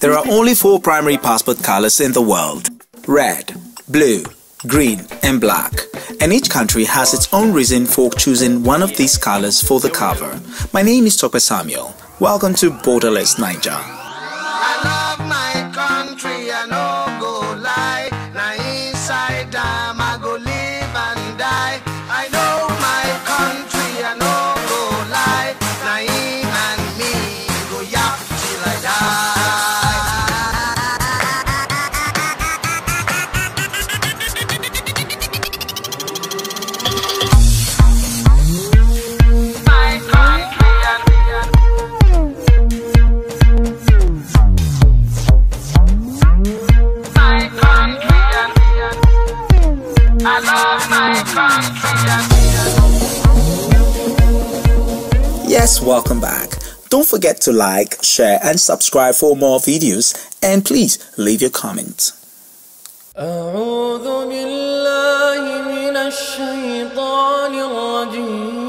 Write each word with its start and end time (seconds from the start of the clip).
There 0.00 0.12
are 0.16 0.24
only 0.28 0.54
four 0.54 0.80
primary 0.80 1.18
passport 1.18 1.62
colors 1.62 2.00
in 2.00 2.12
the 2.12 2.22
world 2.22 2.68
red, 3.06 3.54
blue, 3.88 4.22
green, 4.66 5.00
and 5.22 5.40
black. 5.40 5.72
And 6.20 6.32
each 6.32 6.50
country 6.50 6.84
has 6.84 7.14
its 7.14 7.32
own 7.32 7.52
reason 7.52 7.86
for 7.86 8.10
choosing 8.10 8.62
one 8.62 8.82
of 8.82 8.96
these 8.96 9.16
colors 9.16 9.62
for 9.62 9.80
the 9.80 9.90
cover. 9.90 10.40
My 10.72 10.82
name 10.82 11.06
is 11.06 11.16
Tope 11.16 11.38
Samuel. 11.40 11.94
Welcome 12.20 12.54
to 12.54 12.70
Borderless 12.70 13.36
Naija. 13.38 13.97
Yes, 55.47 55.81
welcome 55.81 56.19
back. 56.19 56.49
Don't 56.89 57.07
forget 57.07 57.41
to 57.41 57.51
like, 57.51 58.01
share, 58.03 58.39
and 58.43 58.59
subscribe 58.59 59.15
for 59.15 59.35
more 59.35 59.59
videos. 59.59 60.13
And 60.41 60.63
please 60.65 60.97
leave 61.17 61.41
your 61.41 61.51
comments. 61.51 62.13
أعوذ 63.17 64.25
بالله 64.25 65.61
من 65.61 65.95
الشيطان 65.97 67.53
الرجيم 67.53 68.63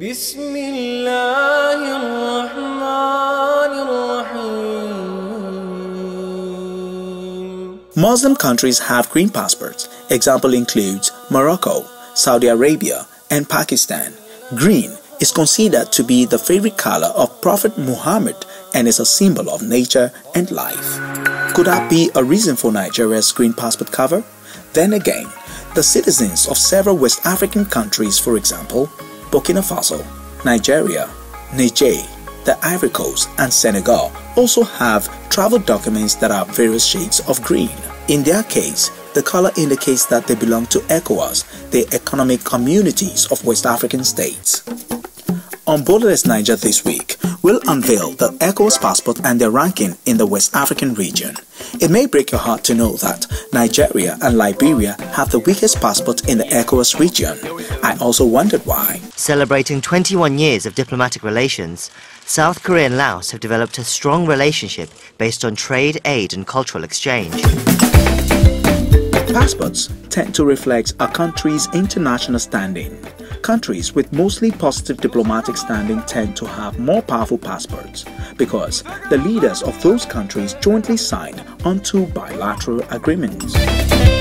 بسم 0.00 0.56
الله 0.56 0.79
Muslim 7.95 8.35
countries 8.35 8.79
have 8.79 9.09
green 9.09 9.29
passports 9.29 9.89
Example 10.11 10.53
includes 10.53 11.09
Morocco, 11.29 11.85
Saudi 12.15 12.47
Arabia, 12.47 13.07
and 13.29 13.47
Pakistan. 13.49 14.13
Green 14.55 14.91
is 15.21 15.31
considered 15.31 15.89
to 15.93 16.03
be 16.03 16.25
the 16.25 16.37
favorite 16.37 16.77
color 16.77 17.07
of 17.15 17.41
Prophet 17.41 17.77
Muhammad 17.77 18.35
and 18.73 18.89
is 18.89 18.99
a 18.99 19.05
symbol 19.05 19.49
of 19.49 19.61
nature 19.63 20.11
and 20.35 20.51
life. 20.51 20.99
Could 21.53 21.67
that 21.67 21.89
be 21.89 22.11
a 22.15 22.23
reason 22.23 22.57
for 22.57 22.73
Nigeria's 22.73 23.31
green 23.31 23.53
passport 23.53 23.91
cover? 23.93 24.21
Then 24.73 24.91
again, 24.93 25.27
the 25.75 25.83
citizens 25.83 26.45
of 26.47 26.57
several 26.57 26.97
West 26.97 27.25
African 27.25 27.65
countries, 27.65 28.19
for 28.19 28.35
example, 28.35 28.87
Burkina 29.31 29.63
Faso, 29.63 30.03
Nigeria, 30.43 31.09
Niger, 31.53 32.03
the 32.45 32.57
Ivory 32.63 32.89
Coast, 32.89 33.29
and 33.37 33.51
Senegal, 33.51 34.11
also 34.35 34.63
have 34.63 35.07
travel 35.29 35.59
documents 35.59 36.15
that 36.15 36.31
are 36.31 36.45
various 36.45 36.85
shades 36.85 37.19
of 37.27 37.41
green. 37.41 37.69
In 38.07 38.23
their 38.23 38.43
case, 38.43 38.89
the 39.13 39.23
color 39.23 39.51
indicates 39.57 40.05
that 40.07 40.27
they 40.27 40.35
belong 40.35 40.65
to 40.67 40.79
ECOWAS, 40.79 41.69
the 41.71 41.87
economic 41.93 42.43
communities 42.43 43.25
of 43.31 43.43
West 43.45 43.65
African 43.65 44.03
states. 44.03 44.63
On 45.67 45.79
Borderless 45.81 46.25
Naija 46.25 46.59
this 46.59 46.83
week, 46.83 47.17
we'll 47.43 47.61
unveil 47.67 48.11
the 48.11 48.29
ECOWAS 48.39 48.81
passport 48.81 49.21
and 49.23 49.39
their 49.39 49.51
ranking 49.51 49.95
in 50.05 50.17
the 50.17 50.25
West 50.25 50.55
African 50.55 50.95
region. 50.95 51.35
It 51.79 51.91
may 51.91 52.07
break 52.07 52.31
your 52.31 52.41
heart 52.41 52.63
to 52.65 52.73
know 52.73 52.93
that 52.97 53.25
Nigeria 53.53 54.17
and 54.21 54.37
Liberia 54.37 54.93
have 55.13 55.29
the 55.29 55.39
weakest 55.39 55.79
passport 55.79 56.27
in 56.27 56.39
the 56.39 56.45
ECOWAS 56.45 56.99
region. 56.99 57.37
I 57.83 57.95
also 58.01 58.25
wondered 58.25 58.65
why. 58.65 58.99
Celebrating 59.15 59.81
21 59.81 60.39
years 60.39 60.65
of 60.65 60.75
diplomatic 60.75 61.23
relations, 61.23 61.91
South 62.31 62.63
Korea 62.63 62.85
and 62.85 62.95
Laos 62.95 63.29
have 63.31 63.41
developed 63.41 63.77
a 63.77 63.83
strong 63.83 64.25
relationship 64.25 64.89
based 65.17 65.43
on 65.43 65.53
trade, 65.53 65.99
aid, 66.05 66.33
and 66.33 66.47
cultural 66.47 66.85
exchange. 66.85 67.33
Passports 69.33 69.89
tend 70.07 70.33
to 70.35 70.45
reflect 70.45 70.93
a 71.01 71.09
country's 71.09 71.67
international 71.73 72.39
standing. 72.39 72.97
Countries 73.41 73.93
with 73.93 74.13
mostly 74.13 74.49
positive 74.49 74.95
diplomatic 74.95 75.57
standing 75.57 76.01
tend 76.03 76.37
to 76.37 76.45
have 76.45 76.79
more 76.79 77.01
powerful 77.01 77.37
passports 77.37 78.05
because 78.37 78.83
the 79.09 79.17
leaders 79.17 79.61
of 79.61 79.81
those 79.83 80.05
countries 80.05 80.53
jointly 80.61 80.95
signed 80.95 81.43
onto 81.65 82.05
bilateral 82.13 82.81
agreements. 82.91 84.20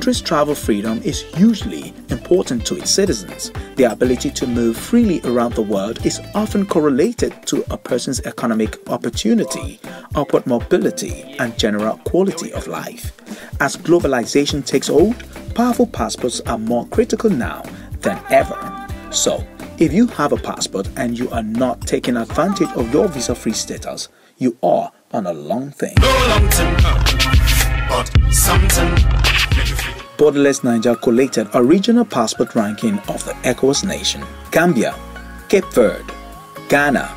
Country's 0.00 0.22
travel 0.22 0.54
freedom 0.54 0.98
is 1.02 1.20
hugely 1.36 1.92
important 2.08 2.64
to 2.64 2.74
its 2.74 2.90
citizens. 2.90 3.52
The 3.76 3.84
ability 3.84 4.30
to 4.30 4.46
move 4.46 4.74
freely 4.74 5.20
around 5.24 5.52
the 5.52 5.60
world 5.60 6.06
is 6.06 6.22
often 6.34 6.64
correlated 6.64 7.34
to 7.48 7.62
a 7.70 7.76
person's 7.76 8.22
economic 8.22 8.78
opportunity, 8.88 9.78
upward 10.14 10.46
mobility, 10.46 11.36
and 11.38 11.58
general 11.58 11.98
quality 12.06 12.50
of 12.54 12.66
life. 12.66 13.12
As 13.60 13.76
globalization 13.76 14.64
takes 14.64 14.86
hold, 14.86 15.16
powerful 15.54 15.86
passports 15.86 16.40
are 16.46 16.56
more 16.56 16.86
critical 16.86 17.28
now 17.28 17.62
than 18.00 18.18
ever. 18.30 18.58
So, 19.10 19.46
if 19.78 19.92
you 19.92 20.06
have 20.06 20.32
a 20.32 20.38
passport 20.38 20.88
and 20.96 21.18
you 21.18 21.28
are 21.28 21.42
not 21.42 21.82
taking 21.82 22.16
advantage 22.16 22.70
of 22.74 22.90
your 22.90 23.06
visa 23.08 23.34
free 23.34 23.52
status, 23.52 24.08
you 24.38 24.56
are 24.62 24.90
on 25.12 25.26
a 25.26 25.34
long 25.34 25.72
thing. 25.72 25.94
No 26.00 26.26
long 26.30 26.48
term, 26.48 26.74
but 27.90 28.32
something. 28.32 29.29
Borderless 30.20 30.60
Naija 30.60 31.00
collated 31.00 31.48
a 31.54 31.62
regional 31.62 32.04
passport 32.04 32.54
ranking 32.54 32.98
of 33.08 33.24
the 33.24 33.32
ECOWAS 33.42 33.86
nation 33.86 34.22
Gambia, 34.50 34.94
Cape 35.48 35.64
Verde, 35.72 36.12
Ghana, 36.68 37.08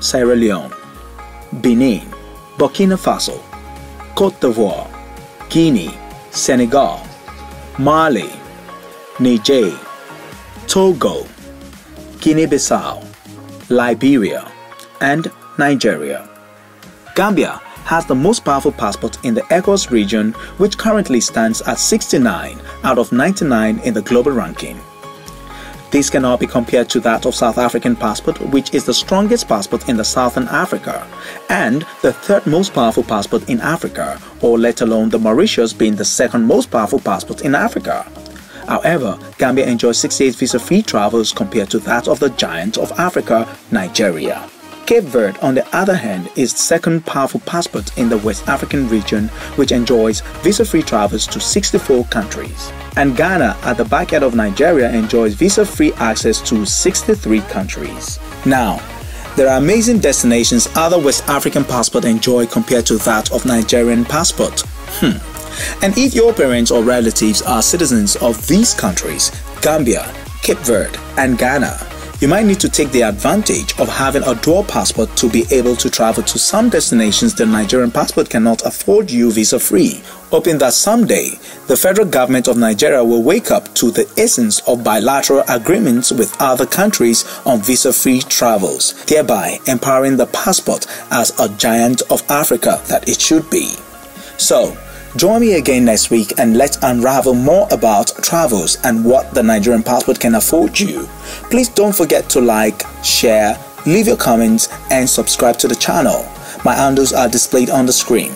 Sierra 0.00 0.34
Leone, 0.34 0.72
Benin, 1.60 2.08
Burkina 2.56 2.96
Faso, 2.96 3.38
Cote 4.14 4.40
d'Ivoire, 4.40 4.88
Guinea, 5.50 5.92
Senegal, 6.30 7.06
Mali, 7.78 8.30
Niger, 9.20 9.78
Togo, 10.66 11.26
Guinea-Bissau, 12.22 13.04
Liberia, 13.68 14.50
and 15.02 15.30
Nigeria. 15.58 16.26
Gambia 17.14 17.60
has 17.88 18.04
the 18.04 18.14
most 18.14 18.44
powerful 18.44 18.70
passport 18.70 19.16
in 19.24 19.32
the 19.32 19.40
ECOWAS 19.48 19.90
region, 19.90 20.32
which 20.58 20.76
currently 20.76 21.22
stands 21.22 21.62
at 21.62 21.78
69 21.78 22.60
out 22.84 22.98
of 22.98 23.12
99 23.12 23.78
in 23.78 23.94
the 23.94 24.02
global 24.02 24.30
ranking. 24.30 24.78
This 25.90 26.10
cannot 26.10 26.38
be 26.38 26.46
compared 26.46 26.90
to 26.90 27.00
that 27.00 27.24
of 27.24 27.34
South 27.34 27.56
African 27.56 27.96
passport, 27.96 28.38
which 28.50 28.74
is 28.74 28.84
the 28.84 28.92
strongest 28.92 29.48
passport 29.48 29.88
in 29.88 29.96
the 29.96 30.04
Southern 30.04 30.46
Africa, 30.48 31.08
and 31.48 31.86
the 32.02 32.12
third 32.12 32.46
most 32.46 32.74
powerful 32.74 33.02
passport 33.02 33.48
in 33.48 33.58
Africa, 33.62 34.20
or 34.42 34.58
let 34.58 34.82
alone 34.82 35.08
the 35.08 35.18
Mauritius 35.18 35.72
being 35.72 35.96
the 35.96 36.04
second 36.04 36.44
most 36.44 36.70
powerful 36.70 36.98
passport 36.98 37.40
in 37.40 37.54
Africa. 37.54 38.06
However, 38.66 39.18
Gambia 39.38 39.66
enjoys 39.66 39.96
68 39.96 40.34
visa-free 40.34 40.82
travels 40.82 41.32
compared 41.32 41.70
to 41.70 41.78
that 41.78 42.06
of 42.06 42.20
the 42.20 42.28
giant 42.36 42.76
of 42.76 42.92
Africa, 42.98 43.48
Nigeria. 43.70 44.46
Cape 44.88 45.04
Verde, 45.04 45.38
on 45.40 45.54
the 45.54 45.76
other 45.76 45.94
hand, 45.94 46.30
is 46.34 46.54
the 46.54 46.58
second 46.60 47.04
powerful 47.04 47.40
passport 47.40 47.94
in 47.98 48.08
the 48.08 48.16
West 48.16 48.48
African 48.48 48.88
region, 48.88 49.28
which 49.56 49.70
enjoys 49.70 50.22
visa-free 50.42 50.80
travels 50.80 51.26
to 51.26 51.38
64 51.38 52.04
countries. 52.06 52.72
And 52.96 53.14
Ghana, 53.14 53.54
at 53.64 53.76
the 53.76 53.84
back 53.84 54.14
end 54.14 54.24
of 54.24 54.34
Nigeria, 54.34 54.90
enjoys 54.90 55.34
visa-free 55.34 55.92
access 55.96 56.40
to 56.48 56.64
63 56.64 57.40
countries. 57.42 58.18
Now, 58.46 58.80
there 59.36 59.50
are 59.50 59.58
amazing 59.58 59.98
destinations 59.98 60.68
other 60.74 60.98
West 60.98 61.28
African 61.28 61.64
passports 61.66 62.06
enjoy 62.06 62.46
compared 62.46 62.86
to 62.86 62.96
that 62.96 63.30
of 63.30 63.44
Nigerian 63.44 64.06
passport. 64.06 64.62
Hmm. 65.00 65.18
And 65.84 65.98
if 65.98 66.14
your 66.14 66.32
parents 66.32 66.70
or 66.70 66.82
relatives 66.82 67.42
are 67.42 67.60
citizens 67.60 68.16
of 68.16 68.46
these 68.46 68.72
countries, 68.72 69.32
Gambia, 69.60 70.10
Cape 70.40 70.56
Verde, 70.60 70.98
and 71.18 71.36
Ghana, 71.36 71.87
you 72.20 72.26
might 72.26 72.44
need 72.46 72.58
to 72.58 72.68
take 72.68 72.90
the 72.90 73.02
advantage 73.02 73.78
of 73.78 73.88
having 73.88 74.24
a 74.24 74.34
dual 74.36 74.64
passport 74.64 75.08
to 75.16 75.30
be 75.30 75.44
able 75.52 75.76
to 75.76 75.88
travel 75.88 76.22
to 76.24 76.36
some 76.38 76.68
destinations 76.68 77.32
the 77.34 77.46
Nigerian 77.46 77.92
passport 77.92 78.28
cannot 78.28 78.60
afford 78.66 79.08
you 79.08 79.30
visa 79.30 79.60
free, 79.60 80.02
hoping 80.30 80.58
that 80.58 80.72
someday 80.72 81.30
the 81.68 81.76
federal 81.76 82.08
government 82.08 82.48
of 82.48 82.56
Nigeria 82.56 83.04
will 83.04 83.22
wake 83.22 83.52
up 83.52 83.72
to 83.76 83.92
the 83.92 84.10
essence 84.16 84.58
of 84.66 84.82
bilateral 84.82 85.44
agreements 85.48 86.10
with 86.10 86.34
other 86.40 86.66
countries 86.66 87.24
on 87.46 87.60
visa 87.62 87.92
free 87.92 88.20
travels, 88.22 88.94
thereby 89.04 89.58
empowering 89.68 90.16
the 90.16 90.26
passport 90.26 90.86
as 91.12 91.38
a 91.38 91.48
giant 91.56 92.02
of 92.10 92.28
Africa 92.28 92.82
that 92.88 93.08
it 93.08 93.20
should 93.20 93.48
be. 93.48 93.76
So, 94.38 94.76
Join 95.18 95.40
me 95.40 95.54
again 95.54 95.84
next 95.84 96.10
week 96.10 96.38
and 96.38 96.56
let's 96.56 96.78
unravel 96.80 97.34
more 97.34 97.66
about 97.72 98.12
travels 98.22 98.78
and 98.84 99.04
what 99.04 99.34
the 99.34 99.42
Nigerian 99.42 99.82
passport 99.82 100.20
can 100.20 100.36
afford 100.36 100.78
you. 100.78 101.08
Please 101.50 101.68
don't 101.68 101.94
forget 101.94 102.30
to 102.30 102.40
like, 102.40 102.82
share, 103.02 103.58
leave 103.84 104.06
your 104.06 104.16
comments, 104.16 104.68
and 104.92 105.10
subscribe 105.10 105.58
to 105.58 105.66
the 105.66 105.74
channel. 105.74 106.24
My 106.64 106.72
handles 106.72 107.12
are 107.12 107.28
displayed 107.28 107.68
on 107.68 107.84
the 107.84 107.92
screen. 107.92 108.30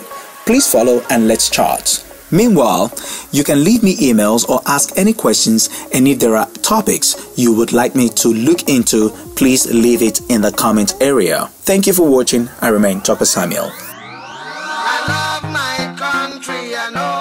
Please 0.45 0.69
follow 0.69 1.01
and 1.09 1.29
let's 1.29 1.49
chat. 1.49 2.05
Meanwhile, 2.33 2.93
you 3.31 3.45
can 3.45 3.63
leave 3.63 3.85
me 3.85 3.95
emails 3.99 4.49
or 4.49 4.61
ask 4.67 4.99
any 4.99 5.13
questions, 5.13 5.69
and 5.95 6.09
if 6.09 6.19
there 6.19 6.37
are 6.37 6.51
topics 6.63 7.15
you 7.37 7.55
would 7.55 7.73
like 7.73 7.95
me 7.95 8.09
to 8.09 8.29
look 8.29 8.69
into, 8.69 9.11
please 9.37 9.73
leave 9.73 10.03
it 10.03 10.21
in 10.29 10.41
the 10.41 10.51
comment 10.51 10.95
area. 11.01 11.47
Thank 11.63 11.87
you 11.87 11.93
for 11.93 12.11
watching. 12.11 12.49
I 12.61 12.71
remain 12.71 13.03
Tope 13.03 13.25
Samuel. 13.25 13.71
Italiano 16.73 17.12